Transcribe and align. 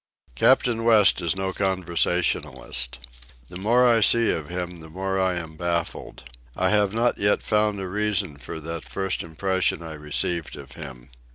Captain 0.33 0.83
West 0.83 1.21
is 1.21 1.35
no 1.35 1.53
conversationalist. 1.53 2.97
The 3.49 3.55
more 3.57 3.87
I 3.87 4.01
see 4.01 4.31
of 4.31 4.49
him 4.49 4.79
the 4.79 4.89
more 4.89 5.19
I 5.19 5.35
am 5.35 5.55
baffled. 5.55 6.23
I 6.55 6.71
have 6.71 6.91
not 6.91 7.19
yet 7.19 7.43
found 7.43 7.79
a 7.79 7.87
reason 7.87 8.37
for 8.37 8.59
that 8.61 8.83
first 8.83 9.21
impression 9.21 9.83
I 9.83 9.93
received 9.93 10.55
of 10.55 10.71
him. 10.71 11.11